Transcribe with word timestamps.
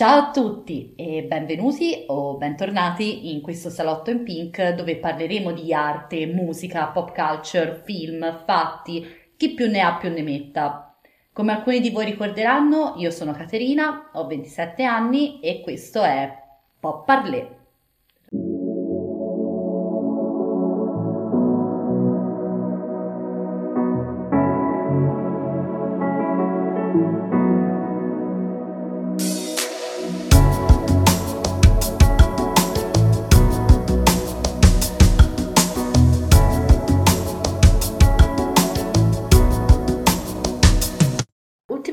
Ciao 0.00 0.18
a 0.18 0.30
tutti 0.30 0.94
e 0.96 1.24
benvenuti 1.24 2.04
o 2.06 2.38
bentornati 2.38 3.34
in 3.34 3.42
questo 3.42 3.68
salotto 3.68 4.08
in 4.08 4.22
pink 4.22 4.70
dove 4.70 4.96
parleremo 4.96 5.52
di 5.52 5.74
arte, 5.74 6.24
musica, 6.24 6.86
pop 6.86 7.12
culture, 7.14 7.82
film, 7.84 8.42
fatti, 8.46 9.06
chi 9.36 9.52
più 9.52 9.68
ne 9.68 9.80
ha 9.80 9.96
più 9.96 10.08
ne 10.08 10.22
metta. 10.22 10.96
Come 11.34 11.52
alcuni 11.52 11.80
di 11.80 11.90
voi 11.90 12.06
ricorderanno, 12.06 12.94
io 12.96 13.10
sono 13.10 13.32
Caterina, 13.32 14.08
ho 14.14 14.26
27 14.26 14.84
anni 14.84 15.38
e 15.40 15.60
questo 15.60 16.02
è 16.02 16.34
Pop 16.80 17.04
Parler. 17.04 17.59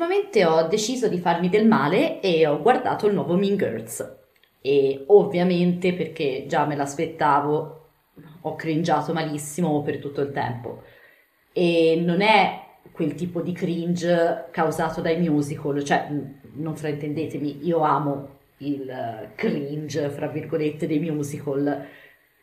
Ultimamente 0.08 0.46
ho 0.46 0.68
deciso 0.70 1.10
di 1.10 1.20
farmi 1.20 1.50
del 1.50 1.68
male 1.68 2.22
e 2.22 2.48
ho 2.48 2.62
guardato 2.62 3.08
il 3.08 3.14
nuovo 3.14 3.36
Mean 3.36 3.58
Girls. 3.58 4.20
E 4.62 5.04
ovviamente 5.08 5.94
perché 5.94 6.46
già 6.48 6.66
me 6.66 6.78
l'aspettavo, 6.78 7.90
ho 8.40 8.56
cringiato 8.56 9.12
malissimo 9.12 9.82
per 9.82 10.00
tutto 10.00 10.22
il 10.22 10.32
tempo. 10.32 10.84
E 11.52 12.02
non 12.06 12.22
è 12.22 12.58
quel 12.94 13.16
tipo 13.16 13.42
di 13.42 13.52
cringe 13.52 14.46
causato 14.52 15.02
dai 15.02 15.20
musical, 15.20 15.84
cioè 15.84 16.08
non 16.54 16.78
fraintendetemi, 16.78 17.66
io 17.68 17.80
amo 17.80 18.30
il 18.60 19.32
cringe, 19.36 20.08
fra 20.08 20.28
virgolette, 20.28 20.88
dei 20.88 21.00
musical. 21.00 21.86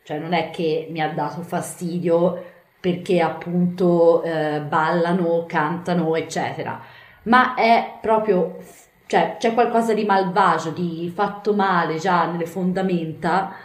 Cioè 0.03 0.19
non 0.19 0.33
è 0.33 0.51
che 0.51 0.87
mi 0.91 1.01
ha 1.01 1.11
dato 1.11 1.41
fastidio 1.41 2.43
perché 2.79 3.21
appunto 3.21 4.21
eh, 4.21 4.61
ballano, 4.61 5.45
cantano, 5.47 6.15
eccetera 6.15 6.94
ma 7.25 7.53
è 7.53 7.97
proprio, 8.01 8.57
cioè 9.05 9.37
c'è 9.39 9.53
qualcosa 9.53 9.93
di 9.93 10.05
malvagio, 10.05 10.71
di 10.71 11.11
fatto 11.13 11.53
male 11.53 11.97
già 11.97 12.25
nelle 12.25 12.45
fondamenta 12.45 13.55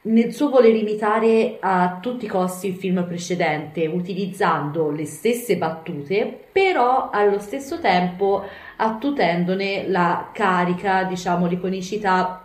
nel 0.00 0.32
suo 0.32 0.48
voler 0.48 0.74
imitare 0.74 1.58
a 1.60 1.98
tutti 2.00 2.24
i 2.24 2.28
costi 2.28 2.68
il 2.68 2.74
film 2.74 3.04
precedente, 3.04 3.86
utilizzando 3.86 4.90
le 4.90 5.04
stesse 5.04 5.56
battute, 5.56 6.46
però 6.52 7.10
allo 7.10 7.40
stesso 7.40 7.78
tempo 7.80 8.44
attutendone 8.76 9.88
la 9.88 10.30
carica, 10.32 11.02
diciamo, 11.04 11.46
l'iconicità 11.46 12.44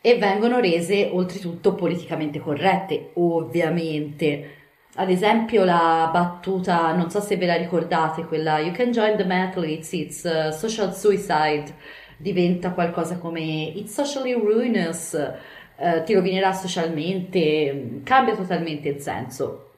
e 0.00 0.16
vengono 0.18 0.60
rese 0.60 1.10
oltretutto 1.12 1.74
politicamente 1.74 2.38
corrette, 2.38 3.10
ovviamente. 3.14 4.55
Ad 4.98 5.10
esempio 5.10 5.64
la 5.64 6.08
battuta, 6.10 6.94
non 6.94 7.10
so 7.10 7.20
se 7.20 7.36
ve 7.36 7.44
la 7.44 7.56
ricordate, 7.56 8.24
quella 8.24 8.60
You 8.60 8.72
can 8.72 8.92
join 8.92 9.14
the 9.16 9.24
metal, 9.24 9.62
it's, 9.64 9.92
it's 9.92 10.24
uh, 10.24 10.50
social 10.52 10.94
suicide, 10.94 11.74
diventa 12.16 12.70
qualcosa 12.70 13.18
come 13.18 13.72
It's 13.74 13.92
socially 13.92 14.32
ruinous, 14.32 15.12
uh, 15.12 16.02
ti 16.02 16.14
rovinerà 16.14 16.54
socialmente, 16.54 18.00
cambia 18.04 18.34
totalmente 18.34 18.88
il 18.88 19.00
senso. 19.00 19.72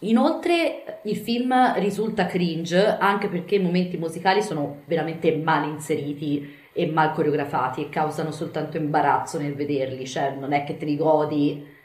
Inoltre 0.00 1.00
il 1.04 1.16
film 1.16 1.72
risulta 1.76 2.26
cringe 2.26 2.98
anche 3.00 3.28
perché 3.28 3.54
i 3.54 3.62
momenti 3.62 3.96
musicali 3.96 4.42
sono 4.42 4.82
veramente 4.84 5.34
mal 5.36 5.66
inseriti 5.70 6.66
e 6.74 6.86
mal 6.86 7.12
coreografati 7.12 7.80
e 7.80 7.88
causano 7.88 8.30
soltanto 8.30 8.76
imbarazzo 8.76 9.38
nel 9.38 9.54
vederli, 9.54 10.06
cioè 10.06 10.34
non 10.38 10.52
è 10.52 10.64
che 10.64 10.76
te 10.76 10.84
li 10.84 10.96
godi 10.96 11.76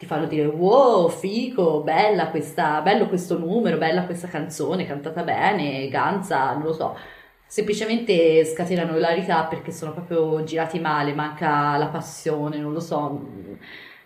ti 0.00 0.06
fanno 0.06 0.24
dire 0.24 0.46
wow, 0.46 1.10
fico, 1.10 1.82
bella 1.82 2.30
questa, 2.30 2.80
bello 2.80 3.06
questo 3.06 3.36
numero, 3.38 3.76
bella 3.76 4.06
questa 4.06 4.28
canzone, 4.28 4.86
cantata 4.86 5.22
bene, 5.22 5.88
ganza, 5.88 6.54
non 6.54 6.62
lo 6.62 6.72
so. 6.72 6.96
Semplicemente 7.46 8.42
scatenano 8.46 8.96
ilarità 8.96 9.44
perché 9.44 9.72
sono 9.72 9.92
proprio 9.92 10.42
girati 10.42 10.78
male, 10.80 11.12
manca 11.12 11.76
la 11.76 11.88
passione, 11.88 12.56
non 12.56 12.72
lo 12.72 12.80
so. 12.80 13.28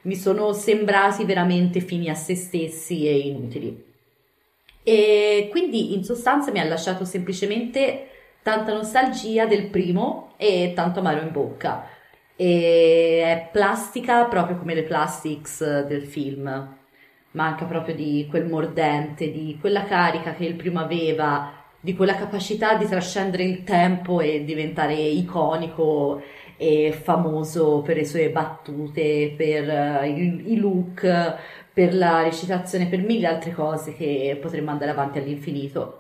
Mi 0.03 0.17
sono 0.17 0.53
sembrati 0.53 1.25
veramente 1.25 1.79
fini 1.79 2.09
a 2.09 2.15
se 2.15 2.35
stessi 2.35 3.07
e 3.07 3.17
inutili. 3.17 3.85
E 4.83 5.47
quindi 5.53 5.95
in 5.95 6.03
sostanza 6.03 6.51
mi 6.51 6.59
ha 6.59 6.65
lasciato 6.65 7.05
semplicemente 7.05 8.09
tanta 8.43 8.73
nostalgia 8.73 9.47
del 9.47 9.69
primo 9.69 10.33
e 10.39 10.73
tanto 10.75 10.99
amaro 10.99 11.21
in 11.21 11.31
bocca 11.31 11.94
e 12.37 13.21
è 13.23 13.49
plastica 13.53 14.25
proprio 14.25 14.57
come 14.57 14.75
le 14.75 14.83
plastics 14.83 15.85
del 15.85 16.05
film. 16.05 16.77
Manca 17.33 17.65
proprio 17.65 17.95
di 17.95 18.27
quel 18.31 18.47
mordente, 18.47 19.31
di 19.31 19.57
quella 19.61 19.85
carica 19.85 20.35
che 20.35 20.45
il 20.45 20.55
primo 20.55 20.81
aveva, 20.81 21.53
di 21.81 21.95
quella 21.95 22.15
capacità 22.15 22.77
di 22.77 22.87
trascendere 22.87 23.45
il 23.45 23.65
tempo 23.65 24.21
e 24.21 24.45
diventare 24.45 24.95
iconico 24.95 26.23
e 26.57 26.93
famoso 26.93 27.83
per 27.83 27.97
le 27.97 28.05
sue 28.05 28.31
battute, 28.31 29.35
per 29.37 30.05
i, 30.05 30.53
i 30.53 30.57
look, 30.57 31.37
per 31.73 31.95
la 31.95 32.23
recitazione, 32.23 32.87
per 32.87 33.01
mille 33.01 33.27
altre 33.27 33.53
cose 33.53 33.95
che 33.95 34.39
potremmo 34.41 34.71
andare 34.71 34.93
avanti 34.93 35.19
all'infinito. 35.19 35.99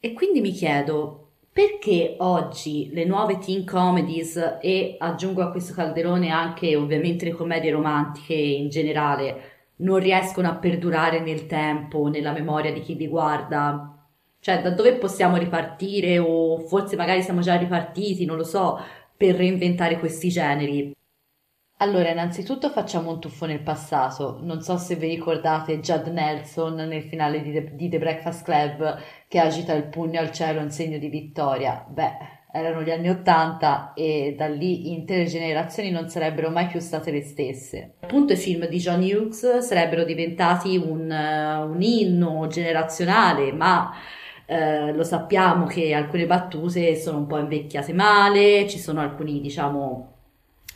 E 0.00 0.12
quindi 0.14 0.40
mi 0.40 0.52
chiedo, 0.52 1.25
perché 1.56 2.16
oggi 2.18 2.90
le 2.92 3.06
nuove 3.06 3.38
teen 3.38 3.64
comedies 3.64 4.58
e 4.60 4.96
aggiungo 4.98 5.40
a 5.40 5.50
questo 5.50 5.72
calderone 5.72 6.28
anche 6.28 6.76
ovviamente 6.76 7.24
le 7.24 7.30
commedie 7.30 7.70
romantiche 7.70 8.34
in 8.34 8.68
generale 8.68 9.70
non 9.76 9.98
riescono 9.98 10.48
a 10.48 10.56
perdurare 10.56 11.20
nel 11.20 11.46
tempo, 11.46 12.08
nella 12.08 12.32
memoria 12.32 12.74
di 12.74 12.80
chi 12.82 12.94
li 12.94 13.08
guarda? 13.08 13.90
Cioè, 14.38 14.60
da 14.60 14.68
dove 14.68 14.96
possiamo 14.96 15.38
ripartire 15.38 16.18
o 16.18 16.58
forse 16.58 16.94
magari 16.94 17.22
siamo 17.22 17.40
già 17.40 17.56
ripartiti, 17.56 18.26
non 18.26 18.36
lo 18.36 18.44
so, 18.44 18.78
per 19.16 19.36
reinventare 19.36 19.98
questi 19.98 20.28
generi? 20.28 20.94
Allora, 21.78 22.08
innanzitutto 22.08 22.70
facciamo 22.70 23.10
un 23.10 23.20
tuffo 23.20 23.44
nel 23.44 23.60
passato. 23.60 24.38
Non 24.40 24.62
so 24.62 24.78
se 24.78 24.94
vi 24.94 25.08
ricordate 25.08 25.80
Judd 25.80 26.06
Nelson 26.06 26.74
nel 26.74 27.02
finale 27.02 27.42
di 27.42 27.52
The, 27.52 27.74
di 27.74 27.90
The 27.90 27.98
Breakfast 27.98 28.44
Club 28.44 28.98
che 29.28 29.38
agita 29.38 29.74
il 29.74 29.84
pugno 29.84 30.18
al 30.18 30.32
cielo 30.32 30.60
in 30.60 30.70
segno 30.70 30.96
di 30.96 31.10
vittoria. 31.10 31.84
Beh, 31.86 32.12
erano 32.50 32.80
gli 32.80 32.90
anni 32.90 33.10
Ottanta 33.10 33.92
e 33.92 34.34
da 34.34 34.48
lì 34.48 34.90
intere 34.92 35.26
generazioni 35.26 35.90
non 35.90 36.08
sarebbero 36.08 36.48
mai 36.48 36.66
più 36.68 36.80
state 36.80 37.10
le 37.10 37.20
stesse. 37.20 37.96
Appunto 38.00 38.32
i 38.32 38.36
film 38.36 38.66
di 38.68 38.78
John 38.78 39.02
Hughes 39.02 39.58
sarebbero 39.58 40.04
diventati 40.04 40.78
un, 40.78 41.10
un 41.10 41.82
inno 41.82 42.46
generazionale, 42.46 43.52
ma 43.52 43.92
eh, 44.46 44.94
lo 44.94 45.04
sappiamo 45.04 45.66
che 45.66 45.92
alcune 45.92 46.24
battute 46.24 46.96
sono 46.96 47.18
un 47.18 47.26
po' 47.26 47.36
invecchiate 47.36 47.92
male, 47.92 48.66
ci 48.66 48.78
sono 48.78 49.02
alcuni, 49.02 49.42
diciamo, 49.42 50.14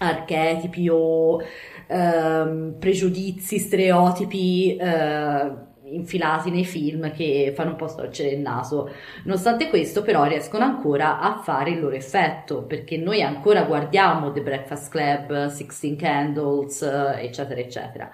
archetipi 0.00 0.88
o 0.88 1.42
ehm, 1.86 2.76
pregiudizi, 2.78 3.58
stereotipi 3.58 4.76
eh, 4.76 5.68
infilati 5.84 6.50
nei 6.50 6.64
film 6.64 7.12
che 7.12 7.52
fanno 7.54 7.70
un 7.70 7.76
po' 7.76 7.88
storcere 7.88 8.30
il 8.30 8.40
naso. 8.40 8.90
Nonostante 9.24 9.68
questo, 9.68 10.02
però, 10.02 10.24
riescono 10.24 10.64
ancora 10.64 11.20
a 11.20 11.40
fare 11.42 11.70
il 11.70 11.80
loro 11.80 11.96
effetto 11.96 12.64
perché 12.64 12.96
noi 12.96 13.22
ancora 13.22 13.64
guardiamo 13.64 14.32
The 14.32 14.42
Breakfast 14.42 14.90
Club, 14.90 15.46
Sixteen 15.48 15.96
Candles, 15.96 16.82
eccetera, 16.82 17.60
eccetera. 17.60 18.10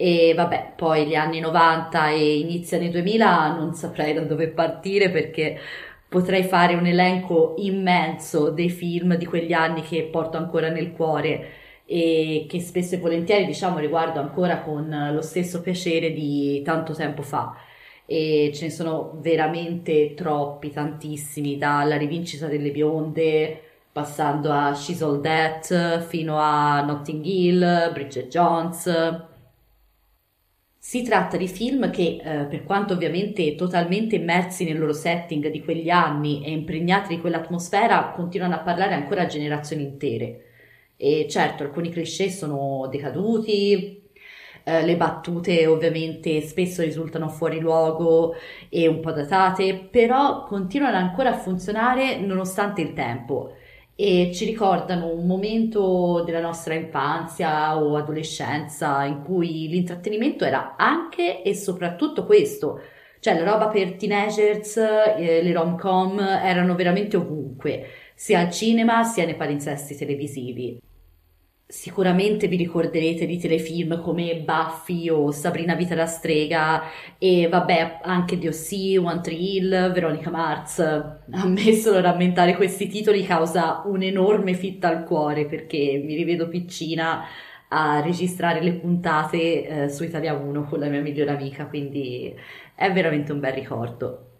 E 0.00 0.32
vabbè, 0.36 0.74
poi 0.76 1.06
gli 1.06 1.16
anni 1.16 1.40
90 1.40 2.10
e 2.10 2.38
iniziano 2.38 2.84
i 2.84 2.90
2000 2.90 3.56
non 3.56 3.74
saprei 3.74 4.14
da 4.14 4.20
dove 4.20 4.46
partire 4.48 5.10
perché 5.10 5.58
potrei 6.08 6.44
fare 6.44 6.74
un 6.74 6.86
elenco 6.86 7.54
immenso 7.58 8.50
dei 8.50 8.70
film 8.70 9.16
di 9.16 9.26
quegli 9.26 9.52
anni 9.52 9.82
che 9.82 10.04
porto 10.04 10.36
ancora 10.36 10.70
nel 10.70 10.92
cuore 10.92 11.48
e 11.84 12.46
che 12.48 12.60
spesso 12.60 12.94
e 12.94 12.98
volentieri 12.98 13.46
diciamo 13.46 13.78
riguardo 13.78 14.20
ancora 14.20 14.60
con 14.60 15.10
lo 15.12 15.22
stesso 15.22 15.60
piacere 15.60 16.12
di 16.12 16.62
tanto 16.64 16.94
tempo 16.94 17.22
fa. 17.22 17.54
E 18.06 18.50
ce 18.54 18.64
ne 18.66 18.70
sono 18.70 19.18
veramente 19.20 20.14
troppi, 20.14 20.70
tantissimi, 20.70 21.58
dalla 21.58 21.96
rivincita 21.96 22.46
delle 22.46 22.70
bionde 22.70 23.62
passando 23.92 24.50
a 24.50 24.74
She's 24.74 25.02
All 25.02 25.20
That 25.20 26.06
fino 26.06 26.38
a 26.38 26.80
Notting 26.82 27.24
Hill, 27.24 27.92
Bridget 27.92 28.28
Jones 28.28 29.26
si 30.78 31.02
tratta 31.02 31.36
di 31.36 31.48
film 31.48 31.90
che, 31.90 32.20
eh, 32.22 32.44
per 32.46 32.64
quanto 32.64 32.94
ovviamente 32.94 33.54
totalmente 33.54 34.16
immersi 34.16 34.64
nel 34.64 34.78
loro 34.78 34.92
setting 34.92 35.48
di 35.50 35.62
quegli 35.62 35.90
anni 35.90 36.44
e 36.44 36.50
impregnati 36.52 37.14
di 37.14 37.20
quell'atmosfera, 37.20 38.10
continuano 38.14 38.54
a 38.54 38.60
parlare 38.60 38.94
ancora 38.94 39.22
a 39.22 39.26
generazioni 39.26 39.82
intere. 39.82 40.44
E 40.96 41.26
certo, 41.28 41.62
alcuni 41.64 41.90
cliché 41.90 42.30
sono 42.30 42.88
decaduti, 42.90 44.02
eh, 44.64 44.84
le 44.84 44.96
battute 44.96 45.66
ovviamente 45.66 46.40
spesso 46.42 46.82
risultano 46.82 47.28
fuori 47.28 47.60
luogo 47.60 48.34
e 48.68 48.86
un 48.86 49.00
po' 49.00 49.12
datate, 49.12 49.88
però 49.90 50.44
continuano 50.44 50.96
ancora 50.96 51.30
a 51.30 51.38
funzionare 51.38 52.18
nonostante 52.20 52.82
il 52.82 52.92
tempo. 52.92 53.54
E 54.00 54.30
ci 54.32 54.44
ricordano 54.44 55.12
un 55.12 55.26
momento 55.26 56.22
della 56.24 56.40
nostra 56.40 56.74
infanzia 56.74 57.76
o 57.82 57.96
adolescenza 57.96 59.04
in 59.04 59.24
cui 59.24 59.66
l'intrattenimento 59.66 60.44
era 60.44 60.76
anche 60.76 61.42
e 61.42 61.52
soprattutto 61.56 62.24
questo, 62.24 62.80
cioè 63.18 63.36
la 63.36 63.50
roba 63.50 63.66
per 63.66 63.96
teenagers, 63.96 64.76
eh, 64.76 65.42
le 65.42 65.52
rom-com 65.52 66.16
erano 66.20 66.76
veramente 66.76 67.16
ovunque, 67.16 67.86
sia 68.14 68.38
al 68.38 68.52
cinema 68.52 69.02
sia 69.02 69.24
nei 69.24 69.34
palinsesti 69.34 69.96
televisivi. 69.96 70.80
Sicuramente 71.70 72.48
vi 72.48 72.56
ricorderete 72.56 73.26
di 73.26 73.36
telefilm 73.38 74.00
come 74.00 74.40
Buffy 74.40 75.10
o 75.10 75.30
Sabrina 75.30 75.74
Vita 75.74 75.94
da 75.94 76.06
strega 76.06 76.82
e 77.18 77.46
vabbè 77.46 78.00
anche 78.02 78.38
di 78.38 78.48
O.C., 78.48 78.96
One 78.98 79.20
Tree 79.20 79.36
Hill, 79.36 79.92
Veronica 79.92 80.30
Mars. 80.30 80.78
A 80.78 81.46
me 81.46 81.74
solo 81.74 82.00
rammentare 82.00 82.56
questi 82.56 82.86
titoli 82.88 83.22
causa 83.22 83.82
un'enorme 83.84 84.54
fitta 84.54 84.88
al 84.88 85.04
cuore 85.04 85.44
perché 85.44 86.00
mi 86.02 86.14
rivedo 86.14 86.48
piccina 86.48 87.26
a 87.68 88.00
registrare 88.00 88.62
le 88.62 88.72
puntate 88.72 89.66
eh, 89.84 89.88
su 89.90 90.04
Italia 90.04 90.32
1 90.32 90.64
con 90.64 90.78
la 90.78 90.88
mia 90.88 91.02
migliore 91.02 91.32
amica, 91.32 91.66
quindi 91.66 92.34
è 92.74 92.90
veramente 92.92 93.32
un 93.32 93.40
bel 93.40 93.52
ricordo. 93.52 94.30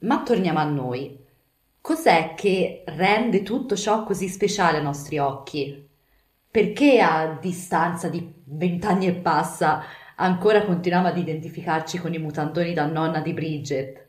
Ma 0.00 0.22
torniamo 0.24 0.58
a 0.58 0.64
noi. 0.64 1.16
Cos'è 1.80 2.34
che 2.34 2.82
rende 2.86 3.42
tutto 3.44 3.76
ciò 3.76 4.02
così 4.04 4.28
speciale 4.28 4.78
ai 4.78 4.82
nostri 4.84 5.18
occhi? 5.18 5.90
Perché 6.52 7.00
a 7.00 7.36
distanza 7.40 8.08
di 8.08 8.32
vent'anni 8.44 9.06
e 9.08 9.14
passa 9.14 9.82
ancora 10.16 10.64
continuiamo 10.64 11.08
ad 11.08 11.16
identificarci 11.16 11.98
con 11.98 12.14
i 12.14 12.18
mutandoni 12.18 12.74
da 12.74 12.86
nonna 12.86 13.20
di 13.20 13.32
Bridget? 13.32 14.06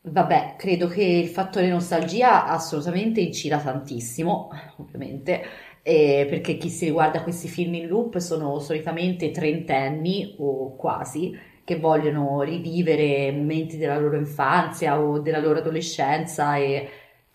Vabbè, 0.00 0.54
credo 0.56 0.86
che 0.88 1.02
il 1.02 1.28
fattore 1.28 1.68
nostalgia 1.68 2.46
assolutamente 2.46 3.20
incida 3.20 3.58
tantissimo, 3.60 4.48
ovviamente, 4.78 5.42
eh, 5.82 6.26
perché 6.28 6.56
chi 6.56 6.68
si 6.70 6.86
riguarda 6.86 7.22
questi 7.22 7.48
film 7.48 7.74
in 7.74 7.86
loop 7.88 8.16
sono 8.18 8.58
solitamente 8.58 9.30
trentenni 9.30 10.34
o 10.38 10.76
quasi 10.76 11.36
che 11.64 11.78
vogliono 11.78 12.40
rivivere 12.42 13.30
momenti 13.32 13.76
della 13.76 13.98
loro 13.98 14.16
infanzia 14.16 14.98
o 15.00 15.18
della 15.20 15.38
loro 15.38 15.58
adolescenza 15.58 16.56
e 16.56 16.88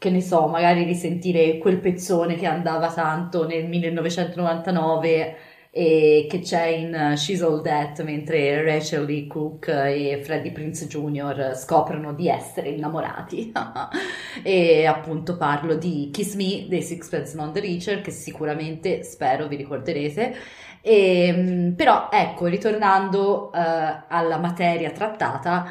che 0.03 0.09
ne 0.09 0.19
so, 0.19 0.47
magari 0.47 0.83
risentire 0.83 1.57
quel 1.59 1.79
pezzone 1.79 2.35
che 2.35 2.45
andava 2.45 2.91
tanto 2.91 3.47
nel 3.47 3.69
1999 3.69 5.35
e 5.71 6.27
che 6.29 6.39
c'è 6.41 6.65
in 6.65 7.13
She's 7.15 7.41
All 7.41 7.63
That 7.63 8.03
mentre 8.03 8.61
Rachel 8.63 9.05
Lee 9.05 9.27
Cook 9.27 9.69
e 9.69 10.19
Freddie 10.21 10.51
Prince 10.51 10.88
Jr. 10.88 11.53
scoprono 11.55 12.13
di 12.13 12.27
essere 12.27 12.67
innamorati 12.67 13.53
e 14.44 14.85
appunto 14.85 15.38
parlo 15.38 15.75
di 15.75 16.09
Kiss 16.11 16.35
Me 16.35 16.65
dei 16.67 16.81
Sixpence 16.81 17.38
Non 17.38 17.53
The 17.53 17.61
Richer 17.61 18.01
che 18.01 18.11
sicuramente 18.11 19.03
spero 19.03 19.47
vi 19.47 19.55
ricorderete 19.55 20.35
e, 20.81 21.27
ehm, 21.27 21.75
però 21.75 22.09
ecco 22.11 22.47
ritornando 22.47 23.51
uh, 23.53 24.03
alla 24.09 24.38
materia 24.38 24.91
trattata 24.91 25.65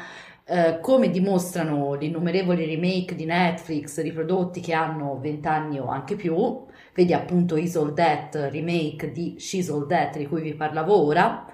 eh, 0.45 0.79
come 0.81 1.09
dimostrano 1.09 1.97
gli 1.97 2.03
innumerevoli 2.03 2.65
remake 2.65 3.15
di 3.15 3.25
Netflix 3.25 4.01
di 4.01 4.11
prodotti 4.11 4.59
che 4.59 4.73
hanno 4.73 5.17
20 5.19 5.47
anni 5.47 5.79
o 5.79 5.87
anche 5.87 6.15
più, 6.15 6.65
vedi 6.93 7.13
appunto 7.13 7.55
Is 7.55 7.75
All 7.75 7.93
That, 7.93 8.49
remake 8.51 9.11
di 9.11 9.35
She's 9.39 9.69
All 9.69 9.87
That 9.87 10.17
di 10.17 10.27
cui 10.27 10.41
vi 10.41 10.53
parlavo 10.53 11.01
ora, 11.01 11.45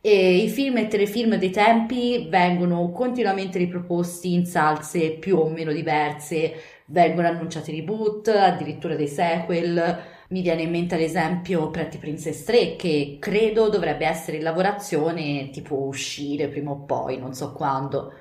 e 0.00 0.36
i 0.36 0.48
film 0.48 0.76
e 0.76 0.86
telefilm 0.86 1.36
dei 1.36 1.50
tempi 1.50 2.28
vengono 2.30 2.90
continuamente 2.92 3.58
riproposti 3.58 4.34
in 4.34 4.46
salse 4.46 5.12
più 5.14 5.38
o 5.38 5.48
meno 5.48 5.72
diverse, 5.72 6.54
vengono 6.86 7.26
annunciati 7.28 7.72
reboot, 7.72 8.28
addirittura 8.28 8.94
dei 8.94 9.08
sequel. 9.08 9.98
Mi 10.28 10.42
viene 10.42 10.62
in 10.62 10.70
mente 10.70 10.94
ad 10.94 11.00
esempio 11.00 11.70
Pretty 11.70 11.98
Princess 11.98 12.44
3 12.44 12.76
che 12.76 13.16
credo 13.20 13.68
dovrebbe 13.68 14.06
essere 14.06 14.36
in 14.36 14.42
lavorazione, 14.44 15.50
tipo 15.50 15.76
uscire 15.82 16.48
prima 16.48 16.70
o 16.72 16.84
poi, 16.84 17.18
non 17.18 17.34
so 17.34 17.52
quando 17.52 18.12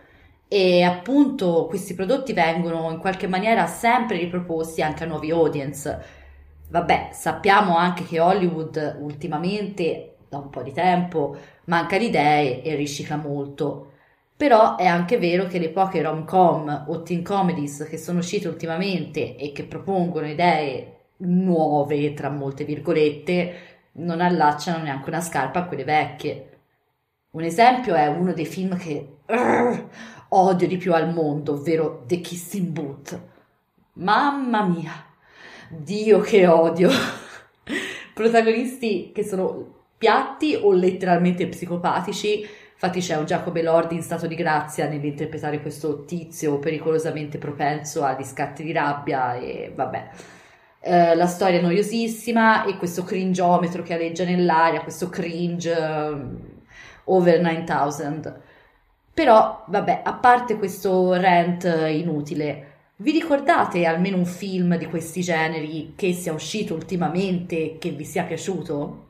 e 0.48 0.84
appunto 0.84 1.66
questi 1.68 1.94
prodotti 1.94 2.34
vengono 2.34 2.92
in 2.92 3.00
qualche 3.00 3.28
maniera 3.28 3.66
sempre 3.68 4.18
riproposti 4.18 4.82
anche 4.82 5.04
a 5.04 5.08
nuovi 5.08 5.32
audience. 5.32 6.24
Vabbè, 6.70 7.10
sappiamo 7.12 7.78
anche 7.78 8.04
che 8.06 8.20
Hollywood 8.20 8.98
ultimamente, 9.00 10.16
da 10.30 10.38
un 10.38 10.50
po' 10.50 10.62
di 10.62 10.72
tempo, 10.72 11.36
manca 11.66 11.98
di 11.98 12.06
idee 12.08 12.62
e 12.64 12.76
ricicla 12.76 13.16
molto. 13.18 13.92
Però 14.38 14.76
è 14.76 14.86
anche 14.86 15.18
vero 15.18 15.48
che 15.48 15.60
le 15.60 15.70
poche 15.70 16.02
rom-com 16.02 16.86
o 16.88 17.02
teen 17.04 17.24
comedies 17.24 17.86
che 17.90 17.98
sono 17.98 18.20
uscite 18.20 18.48
ultimamente 18.48 19.38
e 19.38 19.52
che 19.54 19.64
propongono 19.64 20.28
idee 20.28 20.96
nuove, 21.18 22.14
tra 22.14 22.30
molte 22.30 22.66
virgolette, 22.66 23.54
non 23.94 24.20
allacciano 24.22 24.84
neanche 24.84 25.10
una 25.10 25.22
scarpa 25.22 25.60
a 25.60 25.66
quelle 25.66 25.86
vecchie. 25.86 26.50
Un 27.32 27.44
esempio 27.44 27.96
è 27.96 28.08
uno 28.08 28.34
dei 28.34 28.46
film 28.46 28.78
che 28.78 29.18
uh, 29.26 29.90
odio 30.30 30.68
di 30.68 30.78
più 30.78 30.94
al 30.94 31.14
mondo, 31.14 31.54
ovvero 31.54 32.04
The 32.06 32.20
Kissing 32.20 32.68
Booth. 32.68 33.20
Mamma 33.94 34.64
mia, 34.64 35.06
Dio 35.70 36.20
che 36.20 36.48
odio. 36.48 36.90
Protagonisti 38.14 39.12
che 39.14 39.24
sono 39.24 39.74
piatti 39.98 40.58
o 40.60 40.72
letteralmente 40.74 41.48
psicopatici. 41.48 42.48
Infatti 42.74 43.00
c'è 43.00 43.16
un 43.16 43.26
Giacomo 43.26 43.58
Elordi 43.58 43.96
in 43.96 44.02
stato 44.02 44.28
di 44.28 44.36
grazia 44.36 44.88
nell'interpretare 44.88 45.62
questo 45.62 46.04
tizio 46.04 46.60
pericolosamente 46.60 47.38
propenso 47.38 48.04
agli 48.04 48.24
scatti 48.24 48.64
di 48.64 48.74
rabbia 48.74 49.36
e 49.36 49.72
vabbè. 49.74 50.10
Eh, 50.82 51.16
la 51.16 51.26
storia 51.26 51.60
è 51.60 51.62
noiosissima 51.62 52.66
e 52.66 52.78
questo 52.78 53.04
cringiometro 53.04 53.82
che 53.82 53.94
aleggia 53.94 54.24
nell'aria, 54.24 54.82
questo 54.82 55.10
cringe 55.10 55.72
uh, 55.72 56.38
over 57.06 57.42
9000 57.42 58.42
però, 59.16 59.64
vabbè, 59.68 60.02
a 60.04 60.14
parte 60.16 60.58
questo 60.58 61.14
rant 61.14 61.64
inutile, 61.64 62.74
vi 62.98 63.12
ricordate 63.12 63.86
almeno 63.86 64.18
un 64.18 64.26
film 64.26 64.78
di 64.78 64.88
questi 64.88 65.22
generi 65.22 65.94
che 65.96 66.12
sia 66.12 66.34
uscito 66.34 66.74
ultimamente 66.74 67.56
e 67.56 67.78
che 67.80 67.92
vi 67.92 68.04
sia 68.04 68.26
piaciuto? 68.26 69.08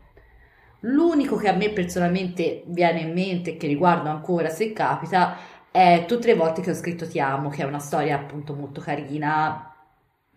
L'unico 0.81 1.37
che 1.37 1.49
a 1.49 1.53
me 1.53 1.69
personalmente 1.71 2.63
viene 2.67 2.99
in 2.99 3.13
mente 3.13 3.51
e 3.51 3.57
che 3.57 3.65
riguardo 3.65 4.09
ancora 4.09 4.49
se 4.49 4.73
capita 4.73 5.37
è 5.71 6.05
Tutte 6.07 6.27
le 6.27 6.35
volte 6.35 6.61
che 6.61 6.69
ho 6.69 6.75
scritto 6.75 7.07
Ti 7.07 7.19
amo, 7.19 7.49
che 7.49 7.63
è 7.63 7.65
una 7.65 7.79
storia 7.79 8.15
appunto 8.15 8.53
molto 8.53 8.81
carina. 8.81 9.75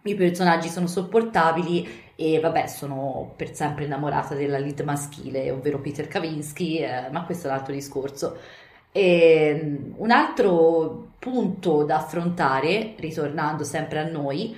I 0.02 0.14
personaggi 0.14 0.68
sono 0.68 0.86
sopportabili 0.86 1.86
e 2.16 2.40
vabbè, 2.40 2.66
sono 2.66 3.34
per 3.36 3.54
sempre 3.54 3.84
innamorata 3.84 4.34
della 4.34 4.58
lead 4.58 4.80
maschile, 4.80 5.50
ovvero 5.50 5.80
Peter 5.80 6.08
Kavinsky, 6.08 6.78
eh, 6.78 7.08
ma 7.10 7.24
questo 7.24 7.48
è 7.48 7.50
un 7.50 7.56
altro 7.56 7.74
discorso. 7.74 8.38
E 8.98 9.60
ehm, 9.60 9.94
un 9.98 10.10
altro 10.10 11.12
punto 11.20 11.84
da 11.84 11.98
affrontare, 11.98 12.94
ritornando 12.98 13.62
sempre 13.62 14.00
a 14.00 14.10
noi, 14.10 14.56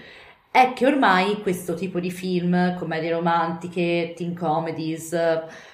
è 0.51 0.73
che 0.73 0.87
ormai 0.87 1.43
questo 1.43 1.75
tipo 1.75 2.01
di 2.01 2.11
film, 2.11 2.75
commedie 2.79 3.13
romantiche, 3.13 4.15
teen 4.17 4.35
comedies, 4.35 5.13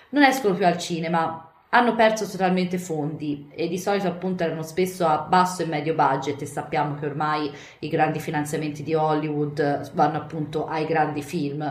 non 0.09 0.25
escono 0.25 0.55
più 0.55 0.67
al 0.67 0.79
cinema, 0.79 1.49
hanno 1.69 1.95
perso 1.95 2.27
totalmente 2.29 2.79
fondi 2.79 3.49
e 3.55 3.69
di 3.69 3.79
solito 3.79 4.09
appunto 4.09 4.43
erano 4.43 4.63
spesso 4.63 5.07
a 5.07 5.19
basso 5.19 5.63
e 5.63 5.67
medio 5.67 5.95
budget 5.95 6.43
e 6.43 6.47
sappiamo 6.47 6.97
che 6.97 7.07
ormai 7.07 7.49
i 7.81 7.89
grandi 7.89 8.19
finanziamenti 8.19 8.83
di 8.83 8.95
Hollywood 8.95 9.93
vanno 9.93 10.17
appunto 10.17 10.67
ai 10.67 10.87
grandi 10.87 11.23
film 11.23 11.63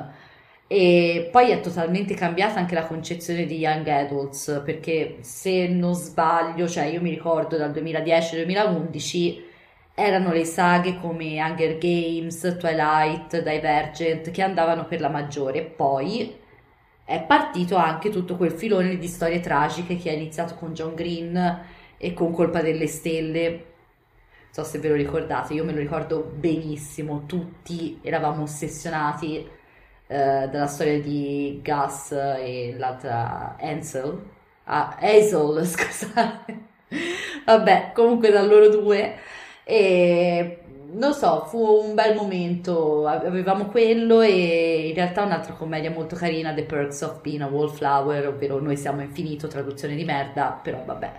e 0.68 1.30
poi 1.32 1.52
è 1.52 1.60
totalmente 1.60 2.16
cambiata 2.16 2.60
anche 2.60 2.74
la 2.76 2.86
concezione 2.86 3.46
di 3.46 3.58
young 3.58 3.88
adults, 3.88 4.62
perché 4.66 5.18
se 5.22 5.68
non 5.68 5.94
sbaglio, 5.94 6.68
cioè 6.68 6.86
io 6.86 7.02
mi 7.02 7.12
ricordo 7.12 7.58
dal 7.58 7.72
2010-2011 7.72 9.44
erano 9.96 10.34
le 10.34 10.44
saghe 10.44 11.00
come 11.00 11.42
Hunger 11.42 11.78
Games, 11.78 12.58
Twilight, 12.60 13.42
Divergent 13.42 14.30
che 14.32 14.42
andavano 14.42 14.86
per 14.86 15.00
la 15.00 15.10
maggiore. 15.10 15.64
Poi 15.64 16.36
è 17.06 17.22
partito 17.22 17.76
anche 17.76 18.10
tutto 18.10 18.36
quel 18.36 18.52
filone 18.52 18.98
di 18.98 19.08
storie 19.08 19.40
tragiche 19.40 19.96
che 19.96 20.10
ha 20.10 20.14
iniziato 20.14 20.56
con 20.56 20.74
John 20.74 20.96
Green 20.96 21.64
e 21.98 22.14
con 22.14 22.34
Colpa 22.34 22.62
delle 22.62 22.88
Stelle. 22.88 23.50
Non 23.50 23.64
so 24.52 24.64
se 24.64 24.80
ve 24.80 24.90
lo 24.90 24.96
ricordate, 24.96 25.54
io 25.54 25.64
me 25.64 25.74
lo 25.74 25.80
ricordo 25.80 26.22
benissimo, 26.22 27.24
tutti 27.26 28.00
eravamo 28.02 28.44
ossessionati 28.44 29.48
eh, 30.08 30.48
della 30.52 30.68
storia 30.68 31.00
di 31.00 31.62
Gus 31.64 32.12
e 32.12 32.76
l'altra 32.78 33.56
Ansel, 33.60 34.20
ah, 34.66 34.98
Hazel, 35.00 35.66
scusate, 35.66 36.60
vabbè, 37.46 37.92
comunque 37.94 38.32
da 38.32 38.42
loro 38.44 38.70
due, 38.70 39.16
e 39.64 40.60
non 40.94 41.14
so, 41.14 41.46
fu 41.46 41.58
un 41.60 41.94
bel 41.94 42.16
momento, 42.16 43.06
avevamo 43.08 43.66
quello 43.66 44.22
e 44.22 44.88
in 44.90 44.94
realtà 44.96 45.24
un'altra 45.24 45.54
commedia 45.54 45.92
molto 45.92 46.16
carina, 46.16 46.54
The 46.54 46.64
Perks 46.64 47.02
of 47.02 47.22
Being 47.22 47.42
a 47.42 47.48
Wallflower, 47.48 48.28
ovvero 48.28 48.60
Noi 48.60 48.78
siamo 48.78 49.02
infinito, 49.02 49.48
traduzione 49.48 49.96
di 49.96 50.04
merda, 50.06 50.60
però 50.62 50.84
vabbè. 50.86 51.12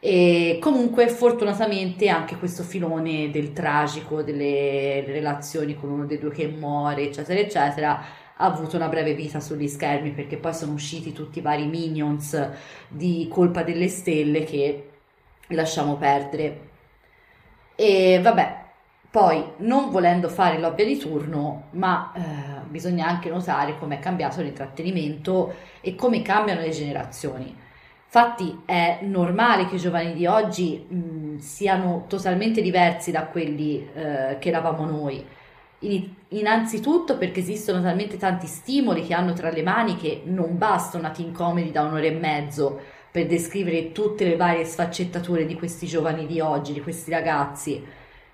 E 0.00 0.58
comunque, 0.60 1.08
fortunatamente, 1.08 2.08
anche 2.08 2.36
questo 2.36 2.62
filone 2.62 3.30
del 3.30 3.54
tragico, 3.54 4.22
delle 4.22 5.02
relazioni 5.06 5.74
con 5.74 5.90
uno 5.90 6.04
dei 6.04 6.18
due 6.18 6.30
che 6.30 6.46
muore, 6.46 7.04
eccetera, 7.04 7.40
eccetera, 7.40 8.04
ha 8.36 8.46
avuto 8.46 8.76
una 8.76 8.88
breve 8.88 9.14
vita 9.14 9.40
sugli 9.40 9.68
schermi 9.68 10.10
perché 10.10 10.36
poi 10.36 10.54
sono 10.54 10.72
usciti 10.72 11.12
tutti 11.12 11.38
i 11.38 11.42
vari 11.42 11.66
minions 11.66 12.50
di 12.88 13.28
Colpa 13.30 13.62
delle 13.62 13.88
Stelle 13.88 14.44
che 14.44 14.90
lasciamo 15.48 15.96
perdere. 15.96 16.70
E 17.76 18.20
vabbè, 18.22 18.62
poi 19.10 19.44
non 19.58 19.90
volendo 19.90 20.28
fare 20.28 20.58
l'ovvia 20.58 20.84
di 20.84 20.98
turno, 20.98 21.68
ma 21.72 22.12
eh, 22.14 22.20
bisogna 22.68 23.06
anche 23.06 23.30
notare 23.30 23.78
come 23.78 23.96
è 23.96 23.98
cambiato 24.00 24.40
l'intrattenimento 24.42 25.54
e 25.80 25.94
come 25.94 26.22
cambiano 26.22 26.60
le 26.60 26.70
generazioni. 26.70 27.56
Infatti 28.06 28.62
è 28.64 29.00
normale 29.02 29.66
che 29.66 29.76
i 29.76 29.78
giovani 29.78 30.14
di 30.14 30.26
oggi 30.26 30.84
mh, 30.88 31.38
siano 31.38 32.04
totalmente 32.08 32.62
diversi 32.62 33.10
da 33.10 33.26
quelli 33.26 33.88
eh, 33.92 34.36
che 34.38 34.48
eravamo 34.48 34.84
noi. 34.84 35.24
In, 35.84 36.08
innanzitutto 36.28 37.18
perché 37.18 37.40
esistono 37.40 37.82
talmente 37.82 38.16
tanti 38.16 38.46
stimoli 38.46 39.04
che 39.04 39.14
hanno 39.14 39.32
tra 39.34 39.50
le 39.50 39.62
mani 39.62 39.96
che 39.96 40.22
non 40.24 40.56
basta 40.56 40.96
una 40.98 41.10
teen 41.10 41.32
comedy 41.32 41.70
da 41.70 41.82
un'ora 41.82 42.04
e 42.04 42.10
mezzo 42.10 42.80
per 43.10 43.26
descrivere 43.26 43.92
tutte 43.92 44.24
le 44.24 44.36
varie 44.36 44.64
sfaccettature 44.64 45.46
di 45.46 45.54
questi 45.54 45.86
giovani 45.86 46.26
di 46.26 46.40
oggi, 46.40 46.72
di 46.72 46.80
questi 46.80 47.10
ragazzi. 47.10 47.84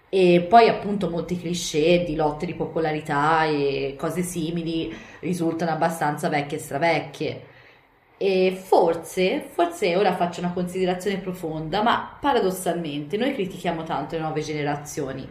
E 0.09 0.47
poi 0.49 0.69
appunto 0.69 1.11
molti 1.11 1.38
cliché 1.38 2.04
di 2.07 2.16
lotte 2.16 2.47
di 2.47 2.54
popolarità 2.54 3.45
e 3.45 3.95
cose 3.99 4.23
simili 4.23 4.92
risultano 5.21 5.71
abbastanza 5.73 6.28
vecchie 6.28 6.59
e 6.59 6.61
stravecchie. 6.61 7.42
E 8.16 8.59
forse, 8.62 9.40
forse 9.50 9.97
ora 9.97 10.14
faccio 10.14 10.40
una 10.40 10.52
considerazione 10.52 11.19
profonda, 11.19 11.83
ma 11.83 12.16
paradossalmente 12.21 13.16
noi 13.16 13.35
critichiamo 13.35 13.83
tanto 13.83 14.16
le 14.16 14.23
nuove 14.23 14.40
generazioni, 14.42 15.26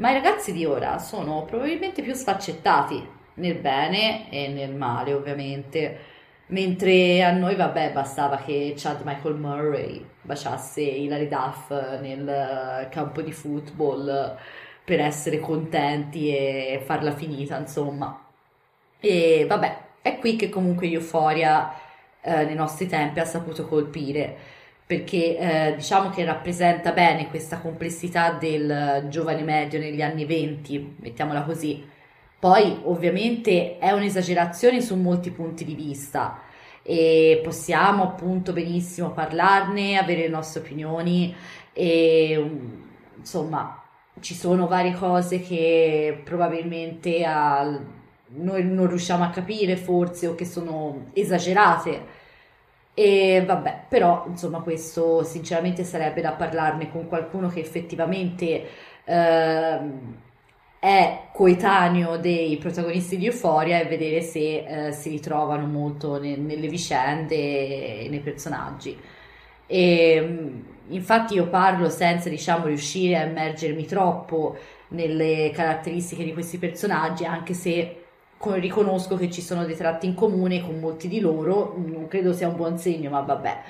ma 0.00 0.10
i 0.10 0.14
ragazzi 0.14 0.52
di 0.52 0.64
ora 0.64 0.98
sono 0.98 1.44
probabilmente 1.44 2.02
più 2.02 2.14
sfaccettati, 2.14 3.06
nel 3.34 3.56
bene 3.56 4.30
e 4.30 4.48
nel 4.48 4.74
male 4.74 5.12
ovviamente, 5.12 5.98
mentre 6.46 7.22
a 7.22 7.30
noi 7.32 7.54
vabbè 7.54 7.92
bastava 7.92 8.36
che 8.38 8.74
Chad 8.76 9.02
Michael 9.04 9.36
Murray 9.36 10.04
baciasse 10.22 10.80
Hilary 10.80 11.28
Duff 11.28 11.70
nel 12.00 12.88
campo 12.90 13.20
di 13.20 13.32
football 13.32 14.36
per 14.84 15.00
essere 15.00 15.38
contenti 15.38 16.34
e 16.34 16.82
farla 16.84 17.12
finita 17.12 17.58
insomma. 17.58 18.24
E 18.98 19.44
vabbè, 19.46 19.78
è 20.02 20.18
qui 20.18 20.36
che 20.36 20.48
comunque 20.48 20.88
Euphoria 20.88 21.72
eh, 22.22 22.44
nei 22.44 22.54
nostri 22.54 22.86
tempi 22.86 23.20
ha 23.20 23.24
saputo 23.24 23.66
colpire 23.66 24.36
perché 24.90 25.38
eh, 25.38 25.74
diciamo 25.76 26.10
che 26.10 26.24
rappresenta 26.24 26.90
bene 26.90 27.28
questa 27.28 27.60
complessità 27.60 28.32
del 28.32 29.06
giovane 29.08 29.42
medio 29.42 29.78
negli 29.78 30.02
anni 30.02 30.24
20, 30.24 30.96
mettiamola 30.98 31.42
così. 31.42 31.88
Poi 32.36 32.80
ovviamente 32.82 33.78
è 33.78 33.92
un'esagerazione 33.92 34.80
su 34.80 34.96
molti 34.96 35.30
punti 35.30 35.64
di 35.64 35.76
vista 35.76 36.40
e 36.82 37.40
possiamo 37.40 38.02
appunto 38.02 38.52
benissimo 38.52 39.12
parlarne, 39.12 39.96
avere 39.96 40.22
le 40.22 40.28
nostre 40.28 40.58
opinioni 40.58 41.32
e 41.72 42.50
insomma 43.16 43.80
ci 44.18 44.34
sono 44.34 44.66
varie 44.66 44.94
cose 44.94 45.40
che 45.40 46.20
probabilmente 46.24 47.24
al 47.24 47.80
noi 48.32 48.64
non 48.64 48.88
riusciamo 48.88 49.22
a 49.22 49.30
capire 49.30 49.76
forse 49.76 50.26
o 50.26 50.34
che 50.34 50.44
sono 50.44 51.10
esagerate. 51.12 52.18
E 53.00 53.42
vabbè, 53.46 53.84
però 53.88 54.26
insomma 54.28 54.60
questo 54.60 55.24
sinceramente 55.24 55.84
sarebbe 55.84 56.20
da 56.20 56.32
parlarne 56.32 56.90
con 56.90 57.08
qualcuno 57.08 57.48
che 57.48 57.60
effettivamente 57.60 58.66
eh, 59.04 59.80
è 60.78 61.28
coetaneo 61.32 62.18
dei 62.18 62.58
protagonisti 62.58 63.16
di 63.16 63.24
Euphoria 63.26 63.80
e 63.80 63.86
vedere 63.86 64.20
se 64.20 64.88
eh, 64.88 64.92
si 64.92 65.08
ritrovano 65.08 65.66
molto 65.66 66.18
ne, 66.20 66.36
nelle 66.36 66.68
vicende 66.68 67.34
e 68.04 68.08
nei 68.10 68.20
personaggi. 68.20 68.94
E, 69.66 70.52
infatti 70.88 71.34
io 71.34 71.48
parlo 71.48 71.88
senza 71.88 72.28
diciamo 72.28 72.66
riuscire 72.66 73.16
a 73.16 73.24
immergermi 73.24 73.86
troppo 73.86 74.56
nelle 74.88 75.50
caratteristiche 75.54 76.24
di 76.24 76.32
questi 76.34 76.58
personaggi, 76.58 77.24
anche 77.24 77.54
se 77.54 77.99
riconosco 78.42 79.16
che 79.16 79.30
ci 79.30 79.42
sono 79.42 79.64
dei 79.64 79.76
tratti 79.76 80.06
in 80.06 80.14
comune 80.14 80.62
con 80.62 80.78
molti 80.78 81.08
di 81.08 81.20
loro, 81.20 81.74
non 81.76 82.08
credo 82.08 82.32
sia 82.32 82.48
un 82.48 82.56
buon 82.56 82.78
segno, 82.78 83.10
ma 83.10 83.20
vabbè. 83.20 83.62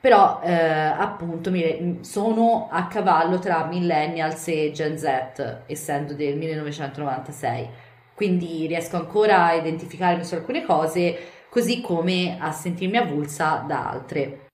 Però 0.00 0.40
eh, 0.42 0.52
appunto 0.52 1.52
sono 2.00 2.68
a 2.70 2.86
cavallo 2.86 3.38
tra 3.38 3.66
millennials 3.66 4.48
e 4.48 4.70
Gen 4.72 4.96
Z, 4.96 5.64
essendo 5.66 6.14
del 6.14 6.36
1996, 6.36 7.68
quindi 8.14 8.66
riesco 8.66 8.96
ancora 8.96 9.46
a 9.46 9.54
identificarmi 9.54 10.24
su 10.24 10.34
alcune 10.34 10.64
cose, 10.64 11.16
così 11.48 11.80
come 11.80 12.36
a 12.40 12.52
sentirmi 12.52 12.96
avulsa 12.96 13.64
da 13.66 13.90
altre. 13.90 14.46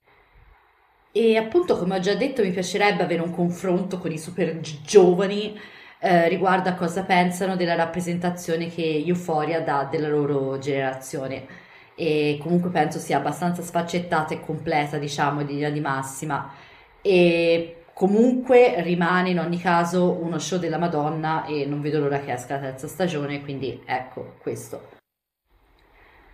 E 1.12 1.36
appunto, 1.36 1.78
come 1.78 1.96
ho 1.96 2.00
già 2.00 2.14
detto, 2.14 2.42
mi 2.42 2.50
piacerebbe 2.50 3.04
avere 3.04 3.22
un 3.22 3.32
confronto 3.32 3.98
con 3.98 4.10
i 4.10 4.18
super 4.18 4.58
giovani 4.60 5.56
eh, 6.04 6.28
riguardo 6.28 6.68
a 6.68 6.74
cosa 6.74 7.02
pensano 7.02 7.56
della 7.56 7.74
rappresentazione 7.74 8.68
che 8.68 9.02
Euphoria 9.06 9.62
dà 9.62 9.88
della 9.90 10.08
loro 10.08 10.58
generazione. 10.58 11.46
E 11.94 12.38
comunque 12.42 12.68
penso 12.68 12.98
sia 12.98 13.16
abbastanza 13.16 13.62
sfaccettata 13.62 14.34
e 14.34 14.40
completa 14.40 14.98
diciamo 14.98 15.40
in 15.40 15.46
linea 15.46 15.70
di 15.70 15.80
massima. 15.80 16.52
E 17.00 17.84
comunque 17.94 18.82
rimane 18.82 19.30
in 19.30 19.38
ogni 19.38 19.58
caso 19.58 20.10
uno 20.10 20.38
show 20.38 20.58
della 20.58 20.76
Madonna 20.76 21.46
e 21.46 21.64
non 21.64 21.80
vedo 21.80 22.00
l'ora 22.00 22.20
che 22.20 22.32
esca 22.32 22.56
la 22.56 22.60
terza 22.60 22.86
stagione 22.86 23.40
quindi 23.40 23.80
ecco 23.86 24.34
questo. 24.42 24.90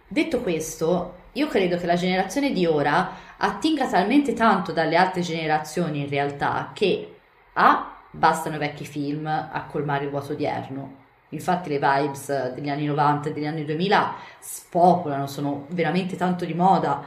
Detto 0.09 0.41
questo 0.41 1.15
io 1.35 1.47
credo 1.47 1.77
che 1.77 1.87
la 1.87 1.95
generazione 1.95 2.51
di 2.51 2.67
ora 2.67 3.37
attinga 3.37 3.87
talmente 3.87 4.33
tanto 4.33 4.73
dalle 4.73 4.97
altre 4.97 5.21
generazioni 5.21 6.01
in 6.01 6.09
realtà 6.09 6.73
che 6.75 7.15
a 7.53 8.00
bastano 8.11 8.57
i 8.57 8.59
vecchi 8.59 8.85
film 8.85 9.27
a 9.27 9.65
colmare 9.69 10.05
il 10.05 10.11
vuoto 10.11 10.33
odierno. 10.33 10.99
Infatti 11.31 11.69
le 11.69 11.79
vibes 11.79 12.55
degli 12.55 12.69
anni 12.69 12.87
90 12.87 13.29
e 13.29 13.33
degli 13.33 13.47
anni 13.47 13.65
2000 13.65 14.15
spopolano, 14.41 15.27
sono 15.27 15.67
veramente 15.71 16.17
tanto 16.17 16.45
di 16.45 16.55
moda. 16.55 17.05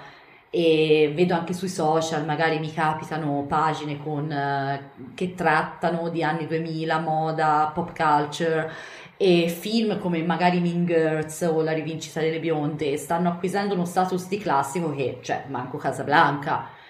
E 0.50 1.12
vedo 1.16 1.34
anche 1.34 1.54
sui 1.54 1.68
social, 1.68 2.26
magari 2.26 2.60
mi 2.60 2.72
capitano 2.72 3.44
pagine 3.48 4.02
con, 4.02 4.26
uh, 4.30 5.14
che 5.16 5.34
trattano 5.34 6.10
di 6.10 6.24
anni 6.24 6.46
2000, 6.46 7.00
moda, 7.00 7.72
pop 7.74 7.92
culture 7.96 8.72
e 9.18 9.48
film 9.48 10.00
come 10.00 10.22
magari 10.24 10.60
Mean 10.60 10.86
Girls 10.86 11.42
o 11.42 11.62
La 11.64 11.74
rivincita 11.74 12.20
delle 12.20 12.40
bionde. 12.40 12.98
Stanno 12.98 13.30
acquisendo 13.30 13.74
uno 13.74 13.86
status 13.86 14.28
di 14.28 14.38
classico 14.38 14.94
che, 14.96 15.20
cioè, 15.22 15.46
manco 15.48 15.78
Casablanca 15.78 16.82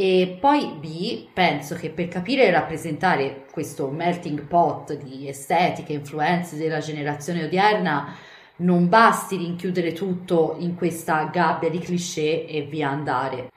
e 0.00 0.38
poi 0.40 0.74
B, 0.78 1.26
penso 1.32 1.74
che 1.74 1.90
per 1.90 2.06
capire 2.06 2.46
e 2.46 2.52
rappresentare 2.52 3.46
questo 3.50 3.88
melting 3.88 4.42
pot 4.42 4.96
di 4.96 5.26
estetiche 5.26 5.92
influenze 5.92 6.56
della 6.56 6.78
generazione 6.78 7.42
odierna 7.42 8.14
non 8.58 8.88
basti 8.88 9.36
rinchiudere 9.36 9.92
tutto 9.92 10.54
in 10.60 10.76
questa 10.76 11.24
gabbia 11.24 11.68
di 11.68 11.80
cliché 11.80 12.46
e 12.46 12.62
via 12.62 12.90
andare. 12.90 13.50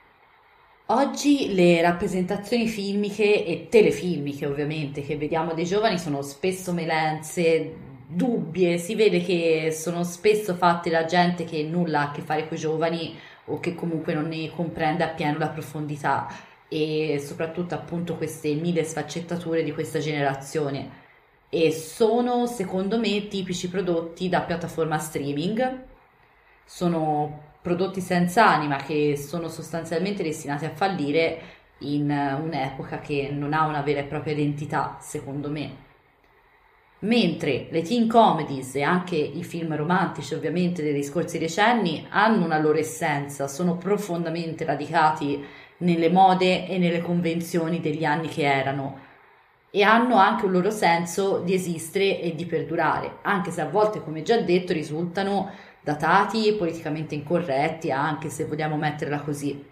Oggi 0.86 1.54
le 1.54 1.80
rappresentazioni 1.80 2.66
filmiche 2.66 3.46
e 3.46 3.68
telefilmiche 3.68 4.44
ovviamente 4.44 5.02
che 5.02 5.16
vediamo 5.16 5.54
dei 5.54 5.64
giovani 5.64 5.96
sono 5.96 6.22
spesso 6.22 6.72
melenze, 6.72 7.72
dubbie, 8.08 8.78
si 8.78 8.96
vede 8.96 9.20
che 9.20 9.70
sono 9.70 10.02
spesso 10.02 10.56
fatte 10.56 10.90
da 10.90 11.04
gente 11.04 11.44
che 11.44 11.62
nulla 11.62 12.00
ha 12.00 12.08
a 12.08 12.10
che 12.10 12.20
fare 12.20 12.48
con 12.48 12.56
i 12.56 12.60
giovani 12.60 13.16
o 13.46 13.60
che 13.60 13.74
comunque 13.74 14.14
non 14.14 14.28
ne 14.28 14.50
comprende 14.50 15.04
appieno 15.04 15.38
la 15.38 15.48
profondità 15.48 16.28
e 16.68 17.22
soprattutto 17.24 17.74
appunto 17.74 18.16
queste 18.16 18.54
mille 18.54 18.84
sfaccettature 18.84 19.62
di 19.62 19.72
questa 19.72 19.98
generazione. 19.98 21.00
E 21.48 21.70
sono 21.70 22.46
secondo 22.46 22.98
me 22.98 23.28
tipici 23.28 23.68
prodotti 23.68 24.28
da 24.28 24.40
piattaforma 24.40 24.98
streaming. 24.98 25.84
Sono 26.64 27.50
prodotti 27.60 28.00
senza 28.00 28.48
anima 28.48 28.76
che 28.76 29.16
sono 29.16 29.48
sostanzialmente 29.48 30.22
destinati 30.22 30.64
a 30.64 30.70
fallire 30.70 31.40
in 31.78 32.10
un'epoca 32.10 33.00
che 33.00 33.30
non 33.30 33.52
ha 33.52 33.66
una 33.66 33.82
vera 33.82 34.00
e 34.00 34.04
propria 34.04 34.32
identità 34.32 34.98
secondo 35.00 35.50
me 35.50 35.90
mentre 37.02 37.66
le 37.70 37.82
teen 37.82 38.06
comedies 38.08 38.74
e 38.76 38.82
anche 38.82 39.16
i 39.16 39.42
film 39.42 39.74
romantici 39.74 40.34
ovviamente 40.34 40.82
degli 40.82 41.02
scorsi 41.02 41.38
decenni 41.38 42.06
hanno 42.10 42.44
una 42.44 42.58
loro 42.58 42.78
essenza, 42.78 43.48
sono 43.48 43.76
profondamente 43.76 44.64
radicati 44.64 45.44
nelle 45.78 46.10
mode 46.10 46.68
e 46.68 46.78
nelle 46.78 47.00
convenzioni 47.00 47.80
degli 47.80 48.04
anni 48.04 48.28
che 48.28 48.42
erano 48.42 49.10
e 49.70 49.82
hanno 49.82 50.16
anche 50.16 50.44
un 50.44 50.52
loro 50.52 50.70
senso 50.70 51.38
di 51.38 51.54
esistere 51.54 52.20
e 52.20 52.34
di 52.34 52.44
perdurare, 52.44 53.18
anche 53.22 53.50
se 53.50 53.62
a 53.62 53.68
volte, 53.68 54.02
come 54.02 54.22
già 54.22 54.38
detto, 54.38 54.74
risultano 54.74 55.50
datati 55.80 56.46
e 56.46 56.54
politicamente 56.54 57.14
incorretti, 57.14 57.90
anche 57.90 58.28
se 58.28 58.44
vogliamo 58.44 58.76
metterla 58.76 59.20
così. 59.20 59.64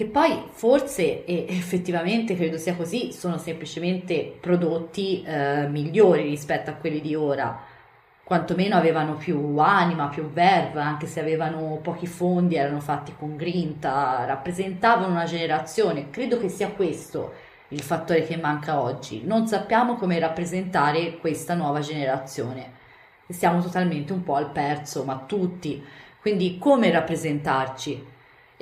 Che 0.00 0.06
poi 0.06 0.44
forse, 0.52 1.26
e 1.26 1.44
effettivamente 1.50 2.34
credo 2.34 2.56
sia 2.56 2.74
così, 2.74 3.12
sono 3.12 3.36
semplicemente 3.36 4.34
prodotti 4.40 5.22
eh, 5.22 5.68
migliori 5.68 6.22
rispetto 6.22 6.70
a 6.70 6.72
quelli 6.72 7.02
di 7.02 7.14
ora, 7.14 7.60
quantomeno 8.24 8.76
avevano 8.76 9.16
più 9.16 9.58
anima, 9.58 10.08
più 10.08 10.30
verve, 10.30 10.80
anche 10.80 11.06
se 11.06 11.20
avevano 11.20 11.80
pochi 11.82 12.06
fondi, 12.06 12.56
erano 12.56 12.80
fatti 12.80 13.14
con 13.14 13.36
grinta, 13.36 14.24
rappresentavano 14.24 15.12
una 15.12 15.24
generazione, 15.24 16.08
credo 16.08 16.38
che 16.38 16.48
sia 16.48 16.68
questo 16.70 17.34
il 17.68 17.82
fattore 17.82 18.24
che 18.24 18.38
manca 18.38 18.80
oggi, 18.80 19.22
non 19.26 19.46
sappiamo 19.46 19.96
come 19.96 20.18
rappresentare 20.18 21.18
questa 21.18 21.52
nuova 21.52 21.80
generazione, 21.80 22.72
siamo 23.28 23.60
totalmente 23.60 24.14
un 24.14 24.22
po' 24.22 24.36
al 24.36 24.50
perso, 24.50 25.04
ma 25.04 25.24
tutti, 25.26 25.84
quindi 26.22 26.56
come 26.56 26.90
rappresentarci? 26.90 28.09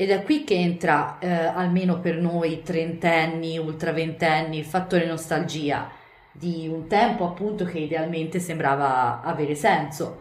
Ed 0.01 0.11
è 0.11 0.23
qui 0.23 0.45
che 0.45 0.55
entra, 0.55 1.19
eh, 1.19 1.29
almeno 1.29 1.99
per 1.99 2.19
noi 2.19 2.63
trentenni, 2.63 3.59
ultraventenni, 3.59 4.57
il 4.57 4.65
fattore 4.65 5.05
nostalgia 5.07 5.91
di 6.31 6.69
un 6.73 6.87
tempo 6.87 7.25
appunto 7.25 7.65
che 7.65 7.81
idealmente 7.81 8.39
sembrava 8.39 9.23
avere 9.23 9.57
senso. 9.57 10.21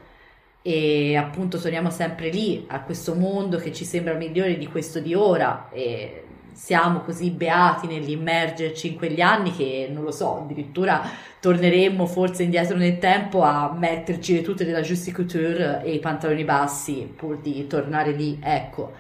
E 0.63 1.15
appunto 1.15 1.59
torniamo 1.59 1.91
sempre 1.91 2.29
lì, 2.29 2.65
a 2.69 2.81
questo 2.81 3.13
mondo 3.13 3.57
che 3.57 3.71
ci 3.71 3.85
sembra 3.85 4.15
migliore 4.15 4.57
di 4.57 4.65
questo 4.65 4.99
di 4.99 5.13
ora. 5.13 5.69
E 5.71 6.23
siamo 6.53 7.01
così 7.01 7.29
beati 7.29 7.85
nell'immergerci 7.85 8.87
in 8.87 8.95
quegli 8.95 9.21
anni 9.21 9.55
che 9.55 9.87
non 9.91 10.03
lo 10.03 10.11
so, 10.11 10.39
addirittura 10.39 11.03
torneremmo 11.39 12.07
forse 12.07 12.41
indietro 12.41 12.77
nel 12.77 12.97
tempo 12.97 13.43
a 13.43 13.71
metterci 13.77 14.33
le 14.33 14.41
tute 14.41 14.65
della 14.65 14.81
Juicy 14.81 15.11
Couture 15.11 15.83
e 15.83 15.93
i 15.93 15.99
pantaloni 15.99 16.43
bassi 16.43 17.13
pur 17.15 17.37
di 17.37 17.67
tornare 17.67 18.11
lì, 18.13 18.39
ecco. 18.41 18.93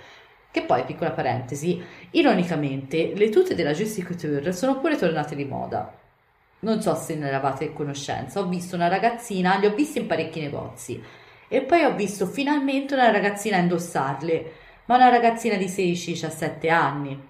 Che 0.57 0.63
poi, 0.63 0.85
piccola 0.85 1.11
parentesi, 1.11 1.79
ironicamente, 2.09 3.13
le 3.13 3.29
tute 3.29 3.53
della 3.53 3.73
Juicy 3.73 4.01
Couture 4.01 4.51
sono 4.53 4.79
pure 4.79 4.95
tornate 4.95 5.35
di 5.35 5.45
moda. 5.45 5.95
Non 6.61 6.81
so 6.81 6.95
se 6.95 7.13
ne 7.13 7.27
eravate 7.27 7.73
conoscenza, 7.73 8.39
ho 8.39 8.47
visto 8.47 8.75
una 8.75 8.87
ragazzina, 8.87 9.57
li 9.57 9.67
ho 9.67 9.75
visti 9.75 9.99
in 9.99 10.07
parecchi 10.07 10.39
negozi, 10.39 10.99
e 11.47 11.61
poi 11.61 11.83
ho 11.83 11.93
visto 11.93 12.25
finalmente 12.25 12.95
una 12.95 13.11
ragazzina 13.11 13.57
indossarle, 13.57 14.51
ma 14.85 14.95
una 14.95 15.09
ragazzina 15.09 15.57
di 15.57 15.65
16-17 15.65 16.71
anni. 16.71 17.29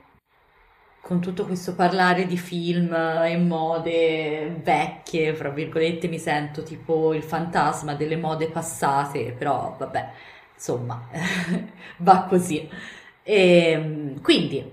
Con 1.01 1.19
tutto 1.19 1.45
questo 1.45 1.75
parlare 1.75 2.25
di 2.27 2.37
film 2.37 2.93
e 2.93 3.35
mode 3.35 4.57
vecchie, 4.63 5.33
fra 5.33 5.49
virgolette, 5.49 6.07
mi 6.07 6.17
sento 6.17 6.63
tipo 6.63 7.13
il 7.13 7.23
fantasma 7.23 7.93
delle 7.93 8.15
mode 8.15 8.47
passate, 8.47 9.35
però 9.37 9.75
vabbè, 9.77 10.11
insomma, 10.53 11.09
va 11.97 12.23
così. 12.23 12.95
E, 13.29 13.71
ehm, 13.71 14.21
quindi, 14.21 14.63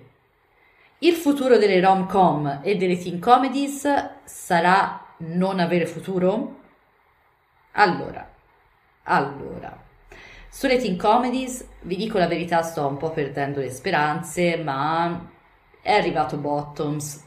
il 0.98 1.14
futuro 1.14 1.58
delle 1.58 1.80
rom-com 1.80 2.60
e 2.62 2.76
delle 2.76 2.96
teen 2.96 3.18
comedies 3.18 3.84
sarà 4.22 5.04
non 5.18 5.58
avere 5.58 5.86
futuro? 5.86 6.60
Allora, 7.72 8.30
allora, 9.02 9.76
sulle 10.48 10.78
teen 10.78 10.96
comedies 10.96 11.66
vi 11.82 11.96
dico 11.96 12.16
la 12.18 12.28
verità, 12.28 12.62
sto 12.62 12.86
un 12.86 12.96
po' 12.96 13.10
perdendo 13.10 13.58
le 13.58 13.70
speranze, 13.70 14.56
ma 14.56 15.28
è 15.82 15.92
arrivato 15.92 16.36
Bottoms. 16.36 17.24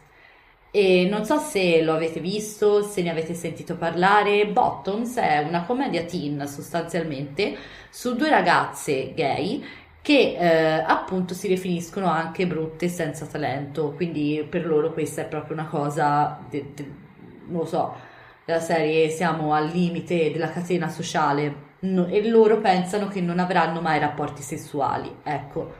E 0.71 1.07
non 1.09 1.25
so 1.25 1.39
se 1.39 1.81
lo 1.81 1.93
avete 1.93 2.21
visto, 2.21 2.83
se 2.83 3.01
ne 3.01 3.09
avete 3.09 3.33
sentito 3.33 3.75
parlare. 3.75 4.47
Bottoms 4.47 5.17
è 5.17 5.39
una 5.39 5.65
commedia 5.65 6.05
teen 6.05 6.47
sostanzialmente 6.47 7.57
su 7.89 8.15
due 8.15 8.29
ragazze 8.29 9.13
gay 9.13 9.63
che 10.07 10.37
eh, 10.39 10.83
appunto 10.87 11.33
si 11.33 11.49
definiscono 11.49 12.07
anche 12.07 12.47
brutte 12.47 12.87
senza 12.87 13.25
talento, 13.25 13.91
quindi 13.91 14.47
per 14.49 14.65
loro 14.65 14.93
questa 14.93 15.23
è 15.23 15.25
proprio 15.25 15.55
una 15.55 15.67
cosa, 15.67 16.39
de, 16.49 16.71
de, 16.73 16.91
non 17.47 17.59
lo 17.59 17.65
so, 17.65 17.93
della 18.45 18.61
serie 18.61 19.09
siamo 19.09 19.53
al 19.53 19.67
limite 19.67 20.31
della 20.31 20.49
catena 20.49 20.87
sociale 20.87 21.55
no, 21.79 22.07
e 22.07 22.25
loro 22.25 22.61
pensano 22.61 23.09
che 23.09 23.19
non 23.19 23.37
avranno 23.39 23.81
mai 23.81 23.99
rapporti 23.99 24.41
sessuali, 24.41 25.13
ecco. 25.23 25.73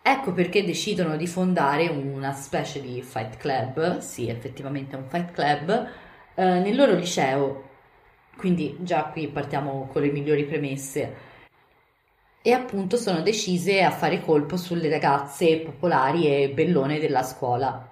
Ecco 0.00 0.32
perché 0.32 0.64
decidono 0.64 1.16
di 1.16 1.26
fondare 1.26 1.88
una 1.88 2.32
specie 2.34 2.80
di 2.80 3.02
fight 3.02 3.36
club, 3.36 3.98
sì 3.98 4.28
effettivamente 4.28 4.94
è 4.94 5.00
un 5.00 5.08
fight 5.08 5.32
club, 5.32 5.88
eh, 6.36 6.44
nel 6.60 6.76
loro 6.76 6.94
liceo, 6.94 7.68
quindi 8.36 8.76
già 8.78 9.06
qui 9.06 9.26
partiamo 9.26 9.88
con 9.92 10.02
le 10.02 10.12
migliori 10.12 10.44
premesse 10.44 11.25
e 12.46 12.52
appunto 12.52 12.96
sono 12.96 13.22
decise 13.22 13.82
a 13.82 13.90
fare 13.90 14.20
colpo 14.20 14.56
sulle 14.56 14.88
ragazze 14.88 15.58
popolari 15.58 16.28
e 16.28 16.50
bellone 16.50 17.00
della 17.00 17.24
scuola. 17.24 17.90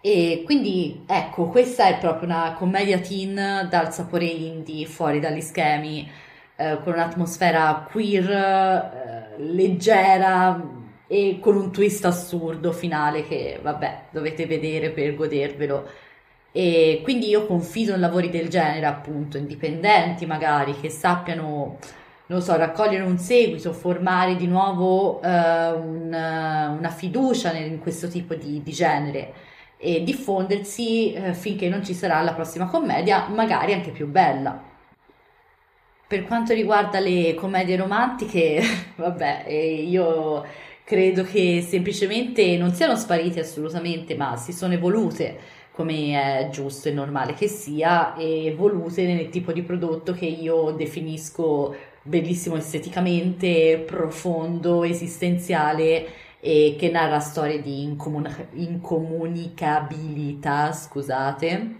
E 0.00 0.40
quindi 0.46 1.04
ecco, 1.06 1.48
questa 1.48 1.88
è 1.88 1.98
proprio 1.98 2.26
una 2.26 2.54
commedia 2.54 3.00
teen 3.00 3.68
dal 3.68 3.92
sapore 3.92 4.24
indie, 4.24 4.86
fuori 4.86 5.20
dagli 5.20 5.42
schemi, 5.42 6.10
eh, 6.56 6.78
con 6.82 6.94
un'atmosfera 6.94 7.86
queer, 7.90 8.30
eh, 8.30 9.42
leggera 9.42 10.58
e 11.06 11.38
con 11.38 11.56
un 11.56 11.70
twist 11.70 12.06
assurdo 12.06 12.72
finale 12.72 13.24
che 13.28 13.60
vabbè 13.62 14.04
dovete 14.10 14.46
vedere 14.46 14.88
per 14.88 15.14
godervelo. 15.14 15.86
E 16.50 17.00
quindi 17.02 17.28
io 17.28 17.44
confido 17.44 17.92
in 17.92 18.00
lavori 18.00 18.30
del 18.30 18.48
genere, 18.48 18.86
appunto, 18.86 19.36
indipendenti 19.36 20.24
magari, 20.24 20.80
che 20.80 20.88
sappiano 20.88 21.76
non 22.32 22.40
so, 22.40 22.56
raccogliere 22.56 23.04
un 23.04 23.18
seguito, 23.18 23.72
formare 23.72 24.36
di 24.36 24.46
nuovo 24.46 25.20
uh, 25.22 25.26
un, 25.26 26.06
una 26.08 26.88
fiducia 26.88 27.52
in 27.52 27.78
questo 27.78 28.08
tipo 28.08 28.34
di, 28.34 28.62
di 28.62 28.72
genere 28.72 29.32
e 29.76 30.02
diffondersi 30.02 31.14
uh, 31.14 31.34
finché 31.34 31.68
non 31.68 31.84
ci 31.84 31.92
sarà 31.92 32.22
la 32.22 32.32
prossima 32.32 32.66
commedia, 32.66 33.28
magari 33.28 33.74
anche 33.74 33.90
più 33.90 34.08
bella. 34.08 34.70
Per 36.06 36.24
quanto 36.24 36.54
riguarda 36.54 37.00
le 37.00 37.34
commedie 37.34 37.76
romantiche, 37.76 38.62
vabbè, 38.96 39.44
eh, 39.46 39.82
io 39.82 40.44
credo 40.84 41.24
che 41.24 41.64
semplicemente 41.66 42.56
non 42.56 42.72
siano 42.72 42.96
sparite 42.96 43.40
assolutamente, 43.40 44.14
ma 44.16 44.36
si 44.36 44.52
sono 44.52 44.72
evolute 44.72 45.60
come 45.72 46.12
è 46.12 46.48
giusto 46.50 46.88
e 46.88 46.92
normale 46.92 47.32
che 47.32 47.48
sia, 47.48 48.14
e 48.14 48.46
evolute 48.46 49.04
nel 49.04 49.30
tipo 49.30 49.52
di 49.52 49.62
prodotto 49.62 50.12
che 50.12 50.26
io 50.26 50.70
definisco 50.72 51.74
bellissimo 52.02 52.56
esteticamente, 52.56 53.82
profondo, 53.86 54.82
esistenziale 54.84 56.06
e 56.40 56.76
che 56.78 56.90
narra 56.90 57.20
storie 57.20 57.60
di 57.62 57.82
incomun- 57.82 58.48
incomunicabilità, 58.54 60.72
scusate, 60.72 61.76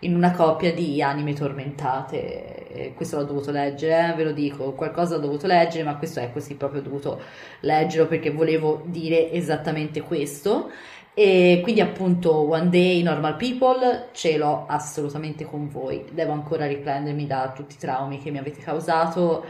in 0.00 0.14
una 0.14 0.32
coppia 0.32 0.72
di 0.72 1.02
anime 1.02 1.32
tormentate. 1.34 2.92
Questo 2.94 3.16
l'ho 3.18 3.24
dovuto 3.24 3.50
leggere, 3.50 4.12
eh, 4.12 4.14
ve 4.14 4.24
lo 4.24 4.32
dico, 4.32 4.72
qualcosa 4.72 5.16
ho 5.16 5.18
dovuto 5.18 5.46
leggere, 5.46 5.84
ma 5.84 5.96
questo 5.96 6.20
è 6.20 6.30
così 6.32 6.54
proprio 6.54 6.80
ho 6.80 6.84
dovuto 6.84 7.20
leggerlo 7.60 8.06
perché 8.06 8.30
volevo 8.30 8.82
dire 8.86 9.30
esattamente 9.32 10.00
questo. 10.02 10.70
E 11.18 11.60
quindi 11.62 11.80
appunto 11.80 12.30
One 12.30 12.68
Day 12.68 13.00
Normal 13.02 13.36
People 13.36 14.08
ce 14.12 14.36
l'ho 14.36 14.66
assolutamente 14.66 15.46
con 15.46 15.66
voi. 15.66 16.04
Devo 16.12 16.32
ancora 16.32 16.66
riprendermi 16.66 17.26
da 17.26 17.52
tutti 17.56 17.76
i 17.76 17.78
traumi 17.78 18.20
che 18.20 18.30
mi 18.30 18.36
avete 18.36 18.60
causato 18.60 19.42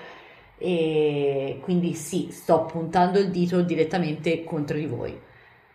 e 0.58 1.58
quindi 1.62 1.94
sì, 1.94 2.28
sto 2.30 2.66
puntando 2.66 3.18
il 3.18 3.30
dito 3.32 3.62
direttamente 3.62 4.44
contro 4.44 4.76
di 4.76 4.86
voi. 4.86 5.18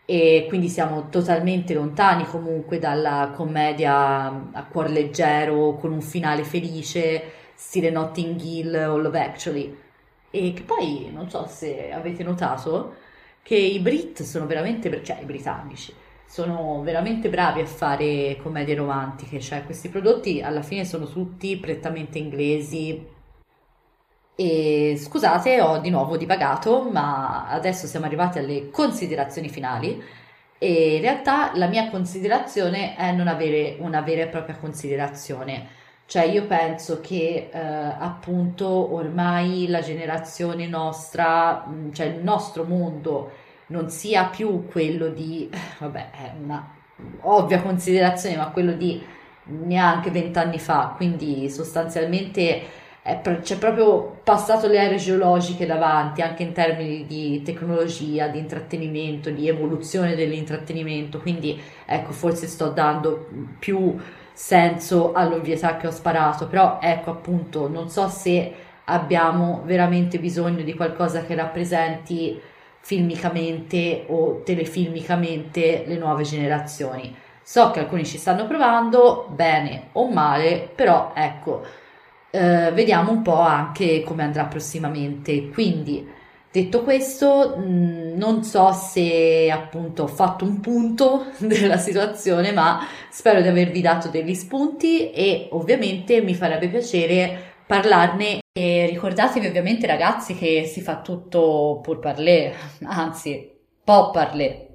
E 0.06 0.46
quindi 0.48 0.70
siamo 0.70 1.10
totalmente 1.10 1.74
lontani 1.74 2.24
comunque 2.26 2.80
dalla 2.80 3.34
commedia 3.36 4.28
a 4.54 4.66
cuor 4.72 4.90
leggero 4.90 5.76
con 5.76 5.92
un 5.92 6.02
finale 6.02 6.46
felice, 6.46 7.22
stile 7.54 7.90
Notting 7.90 8.40
Hill 8.40 8.74
o 8.76 8.98
Love 8.98 9.20
Actually. 9.20 9.78
E 10.32 10.54
che 10.54 10.64
poi 10.64 11.10
non 11.14 11.30
so 11.30 11.46
se 11.48 11.92
avete 11.92 12.24
notato 12.24 13.10
che 13.44 13.56
i 13.56 13.80
Brit 13.80 14.24
sono 14.24 14.46
veramente, 14.46 15.04
cioè 15.04 15.20
i 15.22 15.26
britannici, 15.26 15.94
sono 16.26 16.82
veramente 16.84 17.30
bravi 17.30 17.62
a 17.62 17.66
fare 17.66 18.38
commedie 18.42 18.76
romantiche, 18.76 19.40
cioè 19.40 19.66
questi 19.66 19.90
prodotti 19.90 20.42
alla 20.42 20.62
fine 20.62 20.86
sono 20.86 21.06
tutti 21.06 21.58
prettamente 21.58 22.18
inglesi 22.18 23.20
e 24.36 24.96
scusate, 24.98 25.62
ho 25.62 25.78
di 25.80 25.90
nuovo 25.90 26.18
divagato, 26.18 26.90
ma 26.90 27.48
adesso 27.48 27.86
siamo 27.86 28.08
arrivati 28.08 28.40
alle 28.40 28.70
considerazioni 28.72 29.50
finali. 29.50 30.02
E 30.58 30.96
in 30.96 31.02
realtà 31.02 31.52
la 31.56 31.68
mia 31.68 31.90
considerazione 31.90 32.96
è 32.96 33.12
non 33.12 33.28
avere 33.28 33.76
una 33.80 34.02
vera 34.02 34.24
e 34.24 34.28
propria 34.28 34.56
considerazione. 34.58 35.68
Cioè, 36.12 36.24
io 36.24 36.46
penso 36.46 37.00
che 37.00 37.50
eh, 37.54 37.58
appunto 37.58 38.68
ormai 38.68 39.68
la 39.70 39.80
generazione 39.80 40.68
nostra, 40.68 41.66
mm, 41.66 41.92
cioè 41.94 42.08
il 42.08 42.22
nostro 42.22 42.66
mondo, 42.66 43.32
non 43.68 43.90
sia 43.90 44.26
più 44.26 44.66
quello 44.68 45.08
di, 45.08 45.50
vabbè, 45.80 46.10
è 46.12 46.34
una 46.38 46.70
ovvia 47.22 47.62
considerazione, 47.62 48.36
ma 48.36 48.50
quello 48.50 48.74
di 48.74 49.02
neanche 49.46 50.12
vent'anni 50.12 50.60
fa, 50.60 50.94
quindi 50.98 51.50
sostanzialmente 51.50 52.62
c'è 53.42 53.58
proprio 53.58 54.20
passato 54.22 54.68
le 54.68 54.80
aree 54.80 54.98
geologiche 54.98 55.66
davanti, 55.66 56.22
anche 56.22 56.44
in 56.44 56.52
termini 56.52 57.06
di 57.06 57.42
tecnologia, 57.42 58.28
di 58.28 58.38
intrattenimento, 58.38 59.30
di 59.30 59.48
evoluzione 59.48 60.16
dell'intrattenimento, 60.16 61.20
quindi 61.20 61.58
ecco, 61.86 62.12
forse 62.12 62.48
sto 62.48 62.68
dando 62.70 63.30
più 63.60 63.98
senso 64.42 65.14
all'ovvietà 65.14 65.78
che 65.78 65.86
ho 65.86 65.92
sparato, 65.92 66.48
però 66.48 66.80
ecco 66.82 67.12
appunto, 67.12 67.70
non 67.70 67.90
so 67.90 68.08
se 68.08 68.52
abbiamo 68.86 69.62
veramente 69.66 70.18
bisogno 70.18 70.64
di 70.64 70.74
qualcosa 70.74 71.24
che 71.24 71.36
rappresenti 71.36 72.42
filmicamente 72.80 74.06
o 74.08 74.42
telefilmicamente 74.44 75.84
le 75.86 75.96
nuove 75.96 76.24
generazioni. 76.24 77.16
So 77.44 77.70
che 77.70 77.82
alcuni 77.82 78.04
ci 78.04 78.18
stanno 78.18 78.48
provando, 78.48 79.28
bene 79.30 79.90
o 79.92 80.10
male, 80.10 80.72
però 80.74 81.12
ecco, 81.14 81.64
eh, 82.32 82.72
vediamo 82.74 83.12
un 83.12 83.22
po' 83.22 83.40
anche 83.40 84.02
come 84.04 84.24
andrà 84.24 84.46
prossimamente. 84.46 85.50
Quindi, 85.50 86.10
detto 86.52 86.84
questo, 86.84 87.56
mm, 87.58 88.18
non 88.18 88.44
so 88.44 88.72
se 88.74 89.50
appunto 89.52 90.04
ho 90.04 90.08
fatto 90.08 90.46
un 90.46 90.60
punto 90.60 91.32
della 91.40 91.78
situazione, 91.78 92.52
ma 92.52 92.86
spero 93.10 93.42
di 93.42 93.48
avervi 93.48 93.82
dato 93.82 94.10
degli 94.10 94.34
spunti 94.34 95.12
e 95.12 95.48
ovviamente 95.52 96.22
mi 96.22 96.36
farebbe 96.36 96.68
piacere 96.70 97.54
parlarne. 97.66 98.40
E 98.54 98.86
ricordatevi 98.88 99.48
ovviamente 99.48 99.88
ragazzi 99.88 100.36
che 100.36 100.66
si 100.66 100.82
fa 100.82 101.02
tutto 101.02 101.80
pur 101.82 102.00
parler, 102.00 102.54
anzi, 102.84 103.50
po' 103.84 104.12
parler. 104.12 104.71